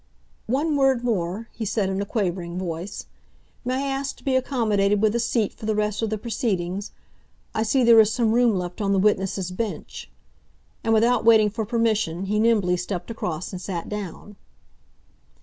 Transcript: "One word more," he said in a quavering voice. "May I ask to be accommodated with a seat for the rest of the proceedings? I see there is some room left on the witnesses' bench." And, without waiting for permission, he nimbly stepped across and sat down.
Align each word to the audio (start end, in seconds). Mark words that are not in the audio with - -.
"One 0.47 0.75
word 0.77 1.03
more," 1.03 1.47
he 1.53 1.63
said 1.63 1.87
in 1.87 2.01
a 2.01 2.07
quavering 2.07 2.57
voice. 2.57 3.05
"May 3.63 3.75
I 3.75 3.81
ask 3.89 4.17
to 4.17 4.23
be 4.23 4.35
accommodated 4.35 4.99
with 4.99 5.13
a 5.13 5.19
seat 5.19 5.53
for 5.53 5.67
the 5.67 5.75
rest 5.75 6.01
of 6.01 6.09
the 6.09 6.17
proceedings? 6.17 6.89
I 7.53 7.61
see 7.61 7.83
there 7.83 7.99
is 7.99 8.11
some 8.11 8.31
room 8.31 8.57
left 8.57 8.81
on 8.81 8.93
the 8.93 8.97
witnesses' 8.97 9.51
bench." 9.51 10.09
And, 10.83 10.91
without 10.91 11.23
waiting 11.23 11.51
for 11.51 11.67
permission, 11.67 12.25
he 12.25 12.39
nimbly 12.39 12.77
stepped 12.77 13.11
across 13.11 13.53
and 13.53 13.61
sat 13.61 13.89
down. 13.89 14.37